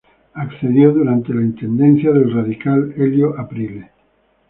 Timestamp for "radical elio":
2.33-3.39